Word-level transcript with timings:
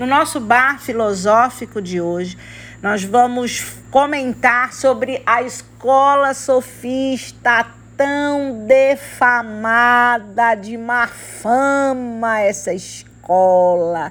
No 0.00 0.06
nosso 0.06 0.40
bar 0.40 0.80
filosófico 0.80 1.82
de 1.82 2.00
hoje, 2.00 2.38
nós 2.82 3.04
vamos 3.04 3.62
comentar 3.90 4.72
sobre 4.72 5.22
a 5.26 5.42
escola 5.42 6.32
sofista 6.32 7.66
tão 7.98 8.64
defamada, 8.66 10.54
de 10.54 10.78
má 10.78 11.06
fama 11.06 12.40
essa 12.40 12.72
escola. 12.72 14.10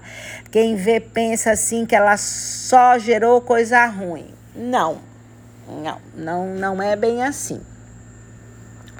Quem 0.51 0.75
vê 0.75 0.99
pensa 0.99 1.49
assim 1.49 1.87
que 1.87 1.95
ela 1.95 2.17
só 2.17 2.99
gerou 2.99 3.41
coisa 3.41 3.83
ruim. 3.87 4.31
Não, 4.55 4.99
não, 5.67 5.99
não, 6.13 6.53
não 6.53 6.79
é 6.83 6.95
bem 6.95 7.23
assim. 7.23 7.59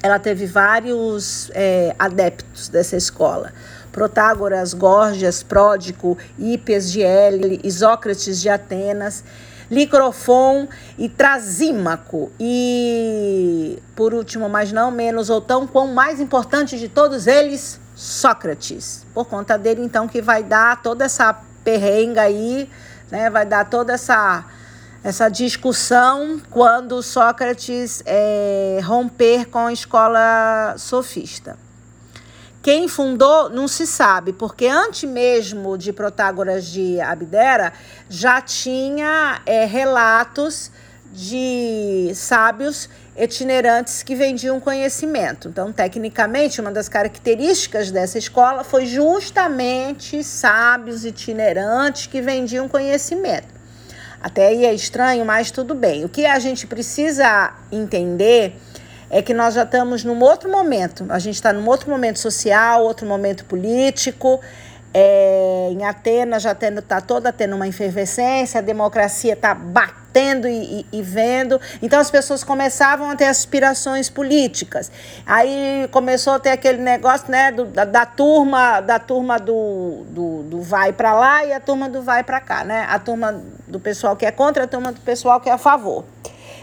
Ela 0.02 0.18
teve 0.18 0.48
vários 0.48 1.52
é, 1.54 1.94
adeptos 2.00 2.68
dessa 2.68 2.98
escola. 2.98 3.54
Protágoras, 3.92 4.74
Górgias, 4.74 5.44
Pródico, 5.44 6.18
Hípias 6.38 6.92
de 6.92 7.02
L, 7.02 7.60
Isócrates 7.64 8.40
de 8.40 8.50
Atenas, 8.50 9.24
Licrofon 9.70 10.68
e 10.98 11.08
Trasímaco. 11.08 12.32
E, 12.40 13.80
por 13.96 14.14
último, 14.14 14.50
mas 14.50 14.72
não 14.72 14.92
menos 14.92 15.30
ou 15.30 15.42
tão 15.42 15.68
quão 15.68 15.94
mais 15.94 16.20
importante 16.20 16.78
de 16.78 16.90
todos 16.90 17.28
eles, 17.28 17.80
Sócrates. 17.96 19.06
Por 19.14 19.26
conta 19.26 19.58
dele, 19.58 19.84
então, 19.84 20.08
que 20.08 20.22
vai 20.22 20.44
dar 20.44 20.82
toda 20.82 21.06
essa 21.06 21.34
perrenga 21.64 22.22
aí, 22.22 22.70
né? 23.12 23.30
Vai 23.30 23.46
dar 23.46 23.70
toda 23.70 23.94
essa 23.94 24.46
essa 25.02 25.30
discussão 25.30 26.42
quando 26.50 27.02
Sócrates 27.02 28.04
é, 28.06 28.82
romper 28.84 29.46
com 29.46 29.68
a 29.68 29.74
escola 29.74 30.76
sofista. 30.78 31.58
Quem 32.62 32.90
fundou 32.90 33.50
não 33.50 33.68
se 33.70 33.88
sabe, 33.88 34.34
porque 34.34 34.68
antes 34.68 35.10
mesmo 35.10 35.78
de 35.78 35.94
Protágoras 35.94 36.66
de 36.66 37.00
Abdera 37.00 37.72
já 38.10 38.42
tinha 38.42 39.42
é, 39.46 39.64
relatos 39.64 40.70
de 41.12 42.12
sábios 42.14 42.90
itinerantes 43.18 44.04
que 44.04 44.14
vendiam 44.14 44.60
conhecimento. 44.60 45.48
Então, 45.48 45.72
tecnicamente, 45.72 46.60
uma 46.60 46.72
das 46.72 46.90
características 46.90 47.92
dessa 47.92 48.18
escola 48.18 48.64
foi 48.64 48.86
justamente 48.86 50.22
sábios 50.24 51.06
itinerantes 51.06 52.08
que 52.08 52.22
vendiam 52.22 52.68
conhecimento. 52.68 53.48
Até 54.22 54.48
aí 54.48 54.66
é 54.66 54.74
estranho, 54.74 55.26
mas 55.26 55.50
tudo 55.50 55.74
bem. 55.74 56.04
O 56.04 56.10
que 56.10 56.26
a 56.26 56.40
gente 56.40 56.68
precisa 56.68 57.54
entender 57.72 58.60
é 59.10 59.22
que 59.22 59.34
nós 59.34 59.56
já 59.56 59.64
estamos 59.64 60.04
num 60.04 60.22
outro 60.22 60.50
momento. 60.50 61.06
A 61.10 61.20
gente 61.20 61.36
está 61.36 61.52
num 61.52 61.68
outro 61.68 61.90
momento 61.90 62.20
social, 62.20 62.84
outro 62.84 63.08
momento 63.08 63.44
político. 63.46 64.40
É, 64.92 65.70
em 65.72 65.86
Atenas 65.86 66.42
já 66.42 66.52
está 66.52 67.00
toda 67.00 67.32
tendo 67.32 67.56
uma 67.56 67.68
efervescência, 67.68 68.58
a 68.58 68.62
democracia 68.62 69.34
está 69.34 69.54
batendo 69.54 70.48
e, 70.48 70.82
e, 70.92 71.00
e, 71.00 71.02
vendo. 71.04 71.62
Então 71.80 72.00
as 72.00 72.10
pessoas 72.10 72.44
começavam 72.44 73.12
a 73.12 73.16
ter 73.16 73.26
aspirações 73.26 74.10
políticas. 74.10 74.92
Aí 75.28 75.88
começou 75.92 76.34
a 76.34 76.40
ter 76.40 76.50
aquele 76.50 76.80
negócio 76.80 77.30
né, 77.30 77.52
do, 77.52 77.66
da, 77.66 77.86
da, 77.86 78.06
turma, 78.06 78.82
da 78.82 78.98
turma 78.98 79.38
do, 79.38 80.06
do, 80.10 80.44
do 80.44 80.62
vai 80.62 80.92
para 80.92 81.14
lá 81.14 81.46
e 81.46 81.54
a 81.54 81.60
turma 81.60 81.88
do 81.88 82.02
vai 82.02 82.24
para 82.24 82.40
cá, 82.40 82.64
né? 82.64 82.88
A 82.90 82.98
turma 82.98 83.44
do 83.68 83.80
pessoal 83.80 84.16
que 84.16 84.26
é 84.26 84.32
contra, 84.32 84.64
a 84.64 84.68
turma 84.68 84.92
do 84.92 85.02
pessoal 85.02 85.40
que 85.40 85.50
é 85.50 85.54
a 85.54 85.58
favor. 85.60 86.04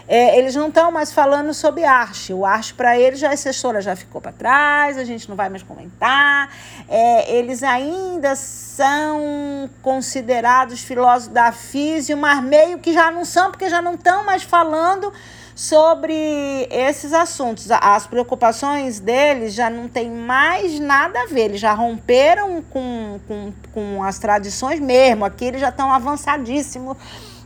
É, 0.07 0.37
eles 0.37 0.55
não 0.55 0.69
estão 0.69 0.89
mais 0.89 1.11
falando 1.11 1.53
sobre 1.53 1.83
arte. 1.83 2.33
O 2.33 2.45
arte, 2.45 2.73
para 2.73 2.97
eles, 2.97 3.19
já 3.19 3.31
essa 3.33 3.49
história 3.49 3.81
já 3.81 3.95
ficou 3.95 4.21
para 4.21 4.31
trás, 4.31 4.97
a 4.97 5.03
gente 5.03 5.27
não 5.27 5.35
vai 5.35 5.49
mais 5.49 5.63
comentar. 5.63 6.49
É, 6.87 7.35
eles 7.35 7.61
ainda 7.61 8.35
são 8.35 9.69
considerados 9.81 10.81
filósofos 10.81 11.33
da 11.33 11.51
física, 11.51 12.15
mas 12.15 12.41
meio 12.41 12.79
que 12.79 12.93
já 12.93 13.11
não 13.11 13.25
são, 13.25 13.51
porque 13.51 13.69
já 13.69 13.81
não 13.81 13.95
estão 13.95 14.23
mais 14.23 14.43
falando 14.43 15.11
sobre 15.53 16.67
esses 16.69 17.11
assuntos. 17.11 17.67
As 17.71 18.05
preocupações 18.05 18.99
deles 18.99 19.53
já 19.55 19.69
não 19.69 19.89
tem 19.89 20.09
mais 20.09 20.79
nada 20.79 21.23
a 21.23 21.25
ver, 21.25 21.45
eles 21.45 21.59
já 21.59 21.73
romperam 21.73 22.61
com, 22.69 23.19
com, 23.27 23.51
com 23.73 24.03
as 24.03 24.19
tradições 24.19 24.79
mesmo. 24.79 25.25
Aqui 25.25 25.45
eles 25.45 25.59
já 25.59 25.69
estão 25.69 25.91
avançadíssimos 25.91 26.95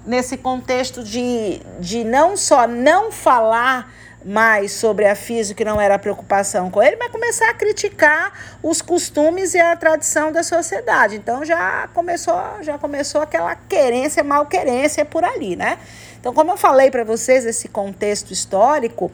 nesse 0.05 0.37
contexto 0.37 1.03
de, 1.03 1.61
de 1.79 2.03
não 2.03 2.35
só 2.35 2.67
não 2.67 3.11
falar 3.11 3.91
mais 4.23 4.71
sobre 4.71 5.07
a 5.07 5.15
física, 5.15 5.57
que 5.57 5.65
não 5.65 5.81
era 5.81 5.97
preocupação 5.97 6.69
com 6.69 6.81
ele, 6.81 6.95
mas 6.95 7.11
começar 7.11 7.49
a 7.49 7.53
criticar 7.53 8.31
os 8.61 8.81
costumes 8.81 9.53
e 9.53 9.59
a 9.59 9.75
tradição 9.75 10.31
da 10.31 10.43
sociedade. 10.43 11.15
Então 11.15 11.43
já 11.43 11.89
começou, 11.93 12.35
já 12.61 12.77
começou 12.77 13.21
aquela 13.21 13.55
querência, 13.55 14.23
malquerência 14.23 15.03
por 15.03 15.23
ali, 15.23 15.55
né? 15.55 15.77
Então, 16.19 16.33
como 16.35 16.51
eu 16.51 16.57
falei 16.57 16.91
para 16.91 17.03
vocês, 17.03 17.45
esse 17.45 17.67
contexto 17.67 18.31
histórico, 18.31 19.11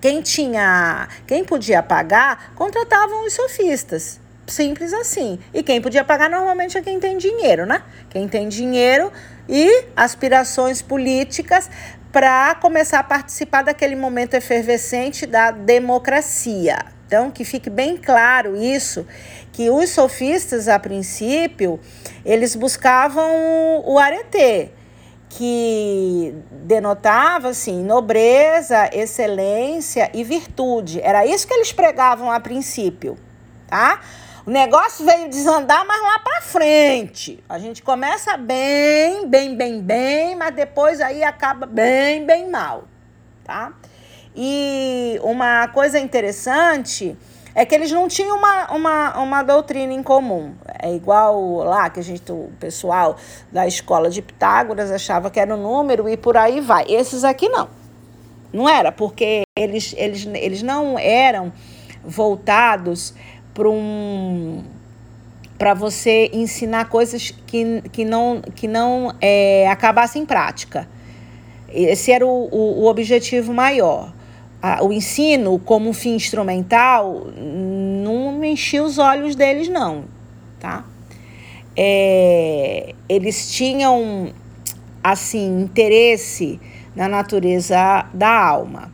quem 0.00 0.20
tinha, 0.20 1.08
quem 1.28 1.44
podia 1.44 1.80
pagar, 1.80 2.52
contratavam 2.56 3.24
os 3.24 3.34
sofistas. 3.34 4.20
Simples 4.52 4.92
assim. 4.92 5.38
E 5.54 5.62
quem 5.62 5.80
podia 5.80 6.04
pagar 6.04 6.28
normalmente 6.28 6.76
é 6.76 6.82
quem 6.82 7.00
tem 7.00 7.16
dinheiro, 7.16 7.64
né? 7.64 7.82
Quem 8.10 8.28
tem 8.28 8.50
dinheiro 8.50 9.10
e 9.48 9.86
aspirações 9.96 10.82
políticas 10.82 11.70
para 12.12 12.54
começar 12.56 12.98
a 12.98 13.02
participar 13.02 13.62
daquele 13.62 13.96
momento 13.96 14.34
efervescente 14.34 15.24
da 15.24 15.50
democracia. 15.50 16.84
Então, 17.06 17.30
que 17.30 17.46
fique 17.46 17.70
bem 17.70 17.96
claro 17.96 18.54
isso, 18.54 19.06
que 19.52 19.70
os 19.70 19.88
sofistas, 19.88 20.68
a 20.68 20.78
princípio, 20.78 21.80
eles 22.22 22.54
buscavam 22.54 23.82
o 23.86 23.98
arete, 23.98 24.70
que 25.30 26.34
denotava 26.50 27.48
assim 27.48 27.82
nobreza, 27.82 28.90
excelência 28.92 30.10
e 30.12 30.22
virtude. 30.22 31.00
Era 31.00 31.24
isso 31.24 31.46
que 31.46 31.54
eles 31.54 31.72
pregavam 31.72 32.30
a 32.30 32.38
princípio, 32.38 33.16
tá? 33.66 33.98
O 34.44 34.50
negócio 34.50 35.06
veio 35.06 35.28
desandar 35.28 35.86
mais 35.86 36.02
lá 36.02 36.18
para 36.18 36.40
frente. 36.40 37.42
A 37.48 37.60
gente 37.60 37.80
começa 37.80 38.36
bem, 38.36 39.28
bem, 39.28 39.56
bem, 39.56 39.80
bem, 39.80 40.34
mas 40.34 40.52
depois 40.52 41.00
aí 41.00 41.22
acaba 41.22 41.64
bem, 41.64 42.26
bem 42.26 42.50
mal, 42.50 42.84
tá? 43.44 43.72
E 44.34 45.20
uma 45.22 45.68
coisa 45.68 46.00
interessante 46.00 47.16
é 47.54 47.64
que 47.64 47.72
eles 47.72 47.92
não 47.92 48.08
tinham 48.08 48.36
uma, 48.36 48.72
uma, 48.72 49.18
uma 49.20 49.42
doutrina 49.44 49.92
em 49.92 50.02
comum. 50.02 50.54
É 50.80 50.92
igual 50.92 51.58
lá 51.58 51.88
que 51.88 52.00
a 52.00 52.02
gente, 52.02 52.32
o 52.32 52.50
pessoal 52.58 53.16
da 53.52 53.64
escola 53.68 54.10
de 54.10 54.22
Pitágoras 54.22 54.90
achava 54.90 55.30
que 55.30 55.38
era 55.38 55.54
o 55.54 55.58
um 55.58 55.62
número 55.62 56.08
e 56.08 56.16
por 56.16 56.36
aí 56.36 56.60
vai. 56.60 56.84
Esses 56.88 57.22
aqui 57.22 57.48
não. 57.48 57.68
Não 58.52 58.68
era, 58.68 58.90
porque 58.90 59.42
eles, 59.56 59.94
eles, 59.96 60.26
eles 60.26 60.62
não 60.62 60.98
eram 60.98 61.52
voltados 62.04 63.14
para 63.54 63.68
um 63.68 64.62
para 65.62 65.74
você 65.74 66.28
ensinar 66.32 66.88
coisas 66.88 67.30
que, 67.46 67.82
que 67.92 68.04
não, 68.04 68.42
que 68.42 68.66
não 68.66 69.14
é, 69.20 69.68
acabassem 69.68 70.22
em 70.22 70.26
prática. 70.26 70.88
Esse 71.68 72.10
era 72.10 72.26
o, 72.26 72.48
o, 72.50 72.80
o 72.80 72.86
objetivo 72.86 73.54
maior. 73.54 74.12
o 74.82 74.92
ensino 74.92 75.60
como 75.60 75.92
fim 75.92 76.16
instrumental 76.16 77.28
não 77.36 78.42
enchia 78.42 78.82
os 78.82 78.98
olhos 78.98 79.36
deles, 79.36 79.68
não. 79.68 80.06
Tá? 80.58 80.84
É, 81.76 82.92
eles 83.08 83.52
tinham 83.52 84.32
assim 85.00 85.62
interesse 85.62 86.60
na 86.96 87.06
natureza 87.06 88.04
da 88.12 88.30
alma. 88.30 88.92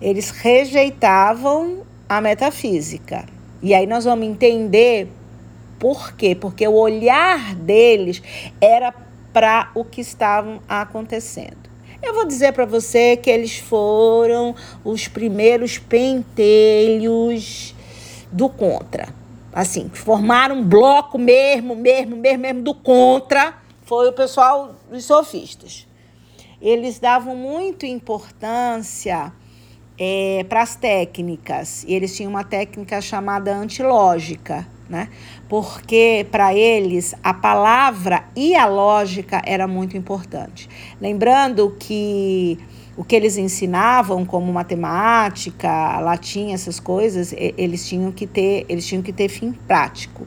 Eles 0.00 0.30
rejeitavam 0.30 1.82
a 2.08 2.18
metafísica. 2.20 3.26
E 3.62 3.74
aí 3.74 3.86
nós 3.86 4.04
vamos 4.04 4.26
entender 4.26 5.08
por 5.78 6.12
quê? 6.12 6.34
Porque 6.34 6.66
o 6.66 6.74
olhar 6.74 7.54
deles 7.54 8.22
era 8.60 8.92
para 9.32 9.70
o 9.74 9.84
que 9.84 10.00
estavam 10.00 10.60
acontecendo. 10.68 11.70
Eu 12.02 12.14
vou 12.14 12.26
dizer 12.26 12.52
para 12.52 12.64
você 12.64 13.16
que 13.16 13.30
eles 13.30 13.58
foram 13.58 14.54
os 14.84 15.06
primeiros 15.06 15.78
pentelhos 15.78 17.74
do 18.32 18.48
contra. 18.48 19.08
Assim, 19.52 19.90
formaram 19.90 20.56
um 20.56 20.64
bloco 20.64 21.18
mesmo, 21.18 21.76
mesmo, 21.76 22.16
mesmo, 22.16 22.38
mesmo 22.38 22.62
do 22.62 22.74
contra. 22.74 23.54
Foi 23.82 24.08
o 24.08 24.12
pessoal 24.12 24.74
dos 24.90 25.04
sofistas. 25.04 25.86
Eles 26.60 26.98
davam 26.98 27.34
muito 27.34 27.84
importância 27.84 29.32
é, 30.02 30.46
para 30.48 30.62
as 30.62 30.74
técnicas. 30.74 31.84
E 31.86 31.92
eles 31.92 32.16
tinham 32.16 32.30
uma 32.30 32.42
técnica 32.42 33.02
chamada 33.02 33.54
antilógica, 33.54 34.66
né? 34.88 35.10
Porque 35.46 36.26
para 36.30 36.54
eles 36.54 37.14
a 37.22 37.34
palavra 37.34 38.24
e 38.34 38.56
a 38.56 38.64
lógica 38.64 39.42
era 39.44 39.68
muito 39.68 39.98
importante. 39.98 40.70
Lembrando 40.98 41.76
que 41.78 42.58
o 42.96 43.04
que 43.04 43.14
eles 43.14 43.36
ensinavam 43.36 44.24
como 44.24 44.50
matemática, 44.50 46.00
latim, 46.00 46.52
essas 46.52 46.80
coisas, 46.80 47.34
eles 47.36 47.86
tinham 47.86 48.10
que 48.10 48.26
ter, 48.26 48.64
eles 48.70 48.86
tinham 48.86 49.02
que 49.02 49.12
ter 49.12 49.28
fim 49.28 49.52
prático. 49.52 50.26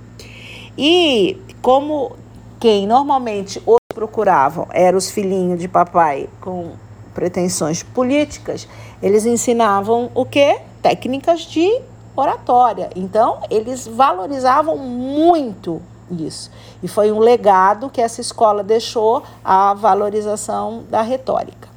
E 0.77 1.37
como 1.61 2.15
quem 2.59 2.85
normalmente 2.85 3.61
os 3.65 3.77
procuravam 3.93 4.67
eram 4.71 4.97
os 4.97 5.11
filhinhos 5.11 5.59
de 5.59 5.67
papai 5.67 6.29
com 6.39 6.73
pretensões 7.13 7.83
políticas, 7.83 8.67
eles 9.01 9.25
ensinavam 9.25 10.09
o 10.13 10.25
quê? 10.25 10.59
Técnicas 10.81 11.41
de 11.41 11.81
oratória. 12.15 12.89
Então, 12.95 13.39
eles 13.49 13.87
valorizavam 13.87 14.77
muito 14.77 15.81
isso. 16.11 16.51
E 16.81 16.87
foi 16.87 17.11
um 17.11 17.19
legado 17.19 17.89
que 17.89 18.01
essa 18.01 18.21
escola 18.21 18.63
deixou 18.63 19.23
a 19.43 19.73
valorização 19.73 20.83
da 20.89 21.01
retórica. 21.01 21.69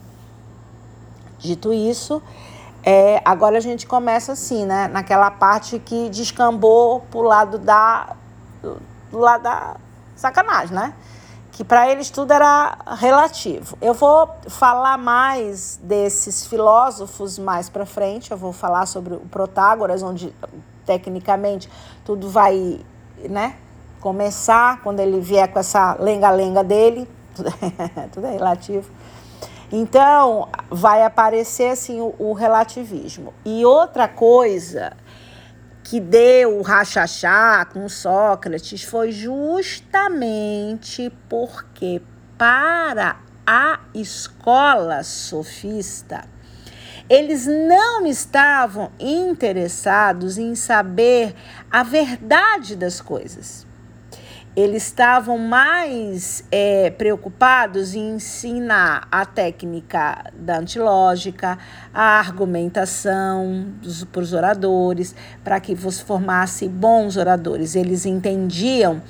Dito 1.38 1.73
isso, 1.73 2.23
é, 2.83 3.21
agora 3.25 3.59
a 3.59 3.61
gente 3.61 3.87
começa 3.87 4.33
assim, 4.33 4.65
né? 4.65 4.88
Naquela 4.88 5.31
parte 5.31 5.79
que 5.79 6.09
descambou 6.09 7.00
pro 7.11 7.23
lado 7.23 7.59
da, 7.59 8.15
do 8.62 9.19
lado 9.19 9.43
da 9.43 9.77
sacanagem, 10.15 10.75
né? 10.75 10.94
Que 11.56 11.64
para 11.64 11.91
eles 11.91 12.11
tudo 12.11 12.35
era 12.35 12.76
relativo. 12.99 13.79
Eu 13.81 13.94
vou 13.94 14.29
falar 14.47 14.99
mais 14.99 15.81
desses 15.82 16.47
filósofos 16.47 17.38
mais 17.38 17.70
para 17.70 17.87
frente. 17.87 18.31
Eu 18.31 18.37
vou 18.37 18.53
falar 18.53 18.85
sobre 18.85 19.14
o 19.14 19.20
Protágoras, 19.20 20.03
onde 20.03 20.35
tecnicamente 20.85 21.70
tudo 22.05 22.29
vai, 22.29 22.79
né? 23.31 23.56
Começar 24.03 24.82
quando 24.82 25.00
ele 25.00 25.19
vier 25.19 25.50
com 25.50 25.58
essa 25.58 25.97
lenga-lenga 25.99 26.62
dele, 26.62 27.08
tudo 28.12 28.26
é, 28.26 28.32
relativo. 28.32 28.91
Então, 29.73 30.49
vai 30.70 31.05
aparecer 31.05 31.70
assim 31.70 32.02
o, 32.02 32.14
o 32.19 32.35
relativismo. 32.35 33.32
E 33.47 33.64
outra 33.64 34.06
coisa 34.06 34.93
que 35.87 36.00
deu 36.00 36.59
o 36.59 36.62
rachachá 36.62 37.65
com 37.65 37.88
Sócrates 37.88 38.83
foi 38.83 39.12
justamente 39.12 41.12
porque 41.29 42.03
para 42.37 43.21
a 43.47 43.79
escola 43.94 45.05
sofista 45.05 46.25
eles 47.09 47.47
não 47.47 48.05
estavam 48.05 48.91
interessados 48.99 50.38
em 50.38 50.56
saber 50.56 51.37
a 51.71 51.85
verdade 51.85 52.75
das 52.75 53.00
coisas 53.00 53.65
eles 54.56 54.85
estavam 54.85 55.37
mais 55.37 56.43
é, 56.50 56.88
preocupados 56.88 57.94
em 57.94 58.14
ensinar 58.14 59.06
a 59.12 59.26
técnica 59.26 60.32
da 60.32 60.58
antilógica, 60.58 61.58
a 61.93 62.19
argumentação 62.19 63.67
para 64.11 64.23
os 64.23 64.32
oradores, 64.32 65.14
para 65.44 65.61
que 65.61 65.75
você 65.75 66.03
formasse 66.03 66.67
bons 66.69 67.19
oradores. 67.19 67.76
Eles 67.76 68.06
entendiam 68.06 69.03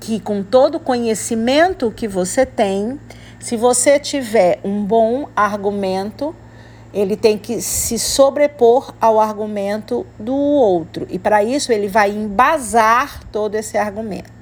que 0.00 0.18
com 0.18 0.42
todo 0.42 0.74
o 0.74 0.80
conhecimento 0.80 1.92
que 1.92 2.08
você 2.08 2.44
tem, 2.44 2.98
se 3.38 3.56
você 3.56 4.00
tiver 4.00 4.58
um 4.64 4.84
bom 4.84 5.28
argumento, 5.36 6.34
ele 6.92 7.16
tem 7.16 7.38
que 7.38 7.60
se 7.60 8.00
sobrepor 8.00 8.92
ao 9.00 9.20
argumento 9.20 10.04
do 10.18 10.34
outro. 10.34 11.06
E 11.08 11.20
para 11.20 11.44
isso 11.44 11.70
ele 11.70 11.86
vai 11.86 12.10
embasar 12.10 13.22
todo 13.30 13.54
esse 13.54 13.78
argumento. 13.78 14.37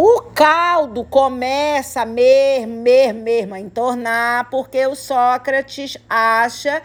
O 0.00 0.20
caldo 0.32 1.02
começa 1.02 2.04
mer, 2.04 2.68
mer, 2.68 3.12
mer, 3.12 3.52
a 3.52 3.58
entornar, 3.58 4.48
porque 4.48 4.86
o 4.86 4.94
Sócrates 4.94 5.98
acha 6.08 6.80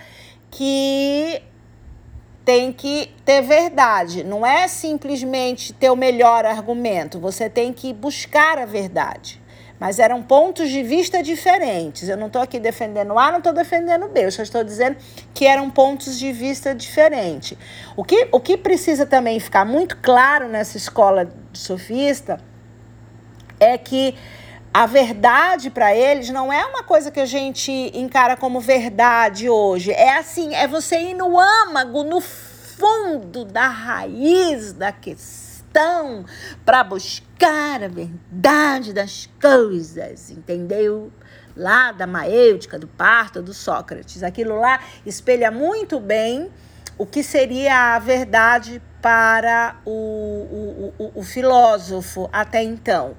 que 0.50 1.39
tem 2.44 2.74
que 2.74 3.13
ter 3.24 3.44
verdade. 3.44 4.24
Não 4.24 4.44
é 4.44 4.68
simplesmente 4.68 5.74
ter 5.74 5.92
o 5.92 5.95
melhor 5.95 6.44
argumento, 6.44 7.19
você 7.19 7.48
tem 7.48 7.71
que 7.71 7.94
buscar 7.94 8.57
a 8.57 8.65
verdade. 8.65 9.39
Mas 9.80 10.00
eram 10.00 10.24
pontos 10.24 10.68
de 10.71 10.81
vista 10.81 11.21
diferentes. 11.21 12.10
Eu 12.10 12.18
não 12.18 12.25
estou 12.25 12.42
aqui 12.42 12.60
defendendo 12.60 13.19
A, 13.19 13.30
não 13.30 13.38
estou 13.38 13.54
defendendo 13.54 14.07
B. 14.07 14.25
Eu 14.25 14.31
só 14.31 14.42
estou 14.42 14.63
dizendo 14.63 14.98
que 15.36 15.45
eram 15.45 15.69
pontos 15.69 16.18
de 16.18 16.31
vista 16.31 16.74
diferentes. 16.74 17.56
O 17.95 18.04
que, 18.04 18.27
o 18.31 18.39
que 18.39 18.57
precisa 18.57 19.06
também 19.06 19.39
ficar 19.39 19.65
muito 19.65 19.98
claro 19.98 20.48
nessa 20.48 20.77
escola 20.77 21.31
sofista 21.54 22.39
é 23.63 23.77
que 23.77 24.15
a 24.74 24.86
verdade 24.88 25.69
para 25.69 25.95
eles 25.95 26.30
não 26.30 26.51
é 26.51 26.65
uma 26.65 26.83
coisa 26.83 27.12
que 27.12 27.19
a 27.19 27.25
gente 27.25 27.71
encara 27.94 28.36
como 28.36 28.60
verdade 28.60 29.48
hoje. 29.48 29.92
É 29.92 30.18
assim, 30.18 30.56
é 30.56 30.68
você 30.68 31.00
ir 31.00 31.13
no 31.13 31.39
âmago, 31.39 32.04
no 32.04 32.19
fundo 32.19 33.45
da 33.45 33.68
raiz 33.68 34.74
da 34.74 34.92
questão 34.92 36.25
para 36.65 36.83
buscar 36.83 37.83
a 37.83 37.88
verdade 37.88 38.94
das 38.94 39.30
coisas, 39.39 40.31
entendeu? 40.31 41.12
Lá 41.56 41.92
da 41.92 42.07
maêutica, 42.07 42.80
do 42.80 42.88
parto, 42.88 43.44
do 43.44 43.54
Sócrates. 43.54 44.24
Aquilo 44.24 44.60
lá 44.60 44.80
espelha 45.06 45.51
muito 45.51 46.00
bem 46.00 46.50
o 46.98 47.06
que 47.06 47.24
seria 47.24 47.95
a 47.95 48.00
verdade 48.00 48.81
para 49.01 49.75
o, 49.86 49.92
o, 49.92 50.94
o, 50.98 51.12
o 51.19 51.24
filósofo 51.24 52.30
até 52.31 52.63
então. 52.63 53.15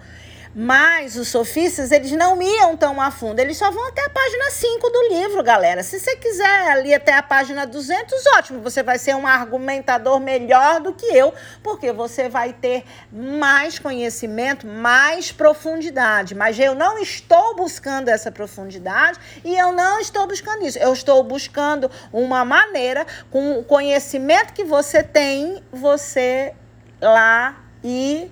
Mas 0.55 1.17
os 1.17 1.27
sofistas, 1.27 1.91
eles 1.91 2.13
não 2.13 2.41
iam 2.41 2.77
tão 2.77 3.01
a 3.01 3.11
fundo, 3.11 3.41
eles 3.41 3.57
só 3.57 3.73
vão 3.73 3.89
até 3.89 4.05
a 4.05 4.09
página 4.09 4.51
5 4.51 4.89
do 4.89 5.09
livro, 5.09 5.43
galera. 5.43 5.83
Se 5.83 5.99
você 5.99 6.15
quiser 6.15 6.71
ali 6.71 6.95
até 6.95 7.13
a 7.15 7.23
página 7.23 7.67
200, 7.67 8.25
ótimo, 8.37 8.61
você 8.61 8.81
vai 8.81 8.97
ser 8.97 9.17
um 9.17 9.27
argumentador 9.27 10.21
melhor 10.21 10.81
do 10.81 10.93
que 10.93 11.07
eu, 11.07 11.35
porque 11.61 11.93
você 11.93 12.29
vai 12.29 12.53
ter 12.53 12.85
mais 13.11 13.81
conhecimento, 13.81 14.65
mais 14.65 15.33
profundidade. 15.33 16.37
Mas 16.37 16.57
eu 16.57 16.73
não 16.73 17.01
estou 17.01 17.57
buscando 17.57 18.09
essa 18.09 18.31
profundidade 18.31 19.19
e 19.45 19.57
eu 19.57 19.73
não 19.73 19.99
estou 19.99 20.25
buscando 20.29 20.65
isso. 20.65 20.79
Eu 20.79 20.93
estou 20.93 21.21
buscando 21.25 21.91
uma 22.13 22.45
maneira, 22.45 23.05
com 23.29 23.59
o 23.59 23.65
conhecimento 23.65 24.53
que 24.53 24.63
você 24.63 25.03
tem, 25.03 25.65
você 25.73 26.55
lá 27.01 27.57
e 27.83 28.31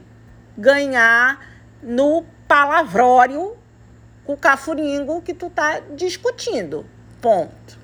ganhar 0.57 1.52
no 1.83 2.25
palavrório 2.47 3.57
com 4.25 4.35
o 4.35 4.37
cafuringo 4.37 5.21
que 5.21 5.35
tu 5.35 5.51
tá 5.51 5.81
discutindo. 5.97 6.87
Ponto. 7.21 7.83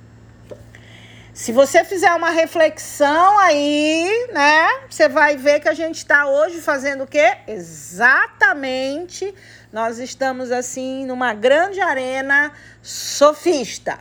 Se 1.38 1.52
você 1.52 1.84
fizer 1.84 2.12
uma 2.14 2.30
reflexão 2.30 3.38
aí, 3.38 4.28
né, 4.32 4.66
você 4.90 5.08
vai 5.08 5.36
ver 5.36 5.60
que 5.60 5.68
a 5.68 5.72
gente 5.72 5.98
está 5.98 6.26
hoje 6.26 6.60
fazendo 6.60 7.04
o 7.04 7.06
quê? 7.06 7.36
Exatamente, 7.46 9.32
nós 9.72 9.98
estamos 10.00 10.50
assim 10.50 11.06
numa 11.06 11.32
grande 11.34 11.80
arena 11.80 12.52
sofista. 12.82 14.00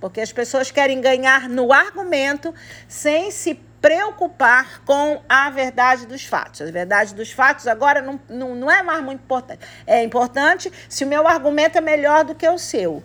Porque 0.00 0.22
as 0.22 0.32
pessoas 0.32 0.70
querem 0.70 1.02
ganhar 1.02 1.46
no 1.46 1.74
argumento 1.74 2.54
sem 2.88 3.30
se 3.30 3.60
preocupar 3.80 4.82
com 4.84 5.20
a 5.28 5.50
verdade 5.50 6.06
dos 6.06 6.24
fatos. 6.24 6.60
A 6.62 6.70
verdade 6.70 7.14
dos 7.14 7.30
fatos 7.32 7.66
agora 7.66 8.02
não, 8.02 8.20
não, 8.28 8.54
não 8.54 8.70
é 8.70 8.82
mais 8.82 9.02
muito 9.02 9.20
importante. 9.20 9.60
É 9.86 10.02
importante 10.02 10.72
se 10.88 11.04
o 11.04 11.06
meu 11.06 11.26
argumento 11.26 11.78
é 11.78 11.80
melhor 11.80 12.24
do 12.24 12.34
que 12.34 12.48
o 12.48 12.58
seu. 12.58 13.02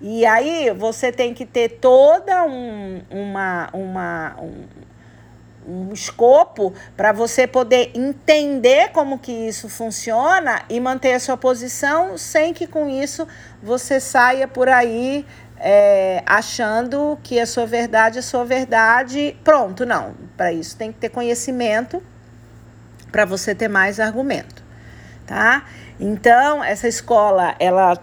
E 0.00 0.24
aí 0.24 0.70
você 0.70 1.10
tem 1.10 1.34
que 1.34 1.44
ter 1.44 1.80
toda 1.80 2.44
um, 2.44 3.02
uma, 3.10 3.68
uma, 3.72 4.36
um, 4.40 4.64
um 5.66 5.92
escopo 5.92 6.72
para 6.96 7.12
você 7.12 7.46
poder 7.46 7.90
entender 7.94 8.90
como 8.90 9.18
que 9.18 9.32
isso 9.32 9.68
funciona 9.68 10.62
e 10.68 10.80
manter 10.80 11.14
a 11.14 11.20
sua 11.20 11.36
posição 11.36 12.16
sem 12.16 12.54
que 12.54 12.66
com 12.66 12.88
isso 12.88 13.26
você 13.62 14.00
saia 14.00 14.48
por 14.48 14.68
aí 14.68 15.26
é, 15.60 16.22
achando 16.24 17.18
que 17.22 17.38
a 17.40 17.46
sua 17.46 17.66
verdade 17.66 18.18
é 18.18 18.22
sua 18.22 18.44
verdade. 18.44 19.36
Pronto, 19.42 19.84
não. 19.84 20.14
Para 20.36 20.52
isso 20.52 20.76
tem 20.76 20.92
que 20.92 20.98
ter 20.98 21.08
conhecimento 21.08 22.02
para 23.10 23.24
você 23.24 23.54
ter 23.54 23.68
mais 23.68 23.98
argumento, 23.98 24.62
tá? 25.26 25.64
Então, 25.98 26.62
essa 26.62 26.86
escola, 26.86 27.54
ela 27.58 27.98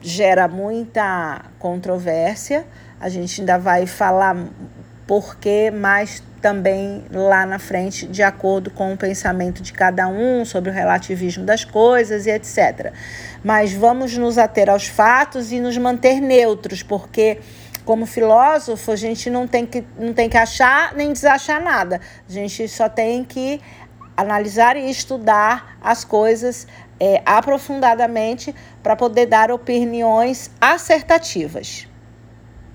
gera 0.00 0.48
muita 0.48 1.42
controvérsia. 1.58 2.66
A 3.00 3.08
gente 3.08 3.40
ainda 3.40 3.58
vai 3.58 3.86
falar 3.86 4.36
por 5.06 5.36
que 5.36 5.70
mais 5.70 6.22
também 6.44 7.06
lá 7.10 7.46
na 7.46 7.58
frente, 7.58 8.06
de 8.06 8.22
acordo 8.22 8.70
com 8.70 8.92
o 8.92 8.98
pensamento 8.98 9.62
de 9.62 9.72
cada 9.72 10.06
um 10.08 10.44
sobre 10.44 10.68
o 10.68 10.72
relativismo 10.74 11.42
das 11.42 11.64
coisas 11.64 12.26
e 12.26 12.30
etc. 12.30 12.92
Mas 13.42 13.72
vamos 13.72 14.14
nos 14.18 14.36
ater 14.36 14.68
aos 14.68 14.86
fatos 14.86 15.52
e 15.52 15.58
nos 15.58 15.78
manter 15.78 16.20
neutros, 16.20 16.82
porque 16.82 17.38
como 17.82 18.04
filósofo, 18.04 18.92
a 18.92 18.96
gente 18.96 19.30
não 19.30 19.48
tem 19.48 19.64
que, 19.64 19.86
não 19.98 20.12
tem 20.12 20.28
que 20.28 20.36
achar 20.36 20.94
nem 20.94 21.14
desachar 21.14 21.62
nada. 21.64 21.98
A 22.28 22.30
gente 22.32 22.68
só 22.68 22.90
tem 22.90 23.24
que 23.24 23.58
analisar 24.14 24.76
e 24.76 24.90
estudar 24.90 25.78
as 25.80 26.04
coisas 26.04 26.66
é, 27.00 27.22
aprofundadamente 27.24 28.54
para 28.82 28.94
poder 28.94 29.24
dar 29.24 29.50
opiniões 29.50 30.50
acertativas, 30.60 31.88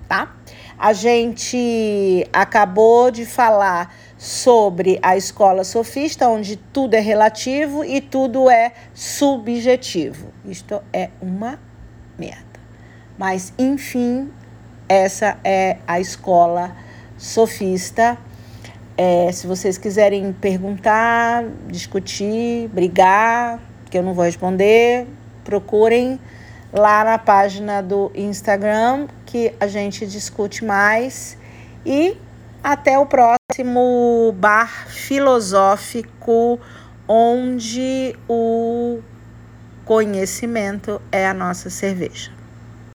tá? 0.07 0.33
A 0.79 0.93
gente 0.93 2.25
acabou 2.31 3.11
de 3.11 3.25
falar 3.25 3.93
sobre 4.17 4.97
a 5.01 5.17
escola 5.17 5.65
sofista, 5.65 6.29
onde 6.29 6.55
tudo 6.55 6.93
é 6.93 7.01
relativo 7.01 7.83
e 7.83 7.99
tudo 7.99 8.49
é 8.49 8.71
subjetivo. 8.93 10.27
Isto 10.45 10.81
é 10.93 11.09
uma 11.21 11.59
merda. 12.17 12.45
Mas, 13.17 13.51
enfim, 13.59 14.31
essa 14.87 15.37
é 15.43 15.79
a 15.85 15.99
escola 15.99 16.73
sofista. 17.17 18.17
É, 18.97 19.29
se 19.33 19.47
vocês 19.47 19.77
quiserem 19.77 20.31
perguntar, 20.31 21.43
discutir, 21.67 22.69
brigar, 22.69 23.59
que 23.91 23.97
eu 23.97 24.03
não 24.03 24.13
vou 24.13 24.23
responder, 24.23 25.05
procurem 25.43 26.17
lá 26.71 27.03
na 27.03 27.17
página 27.17 27.81
do 27.81 28.11
Instagram 28.13 29.07
que 29.25 29.53
a 29.59 29.67
gente 29.67 30.05
discute 30.05 30.63
mais. 30.63 31.37
E 31.85 32.17
até 32.63 32.97
o 32.99 33.05
próximo 33.05 34.33
bar 34.37 34.87
filosófico, 34.87 36.59
onde 37.07 38.15
o 38.27 38.99
conhecimento 39.85 41.01
é 41.11 41.27
a 41.27 41.33
nossa 41.33 41.69
cerveja. 41.69 42.38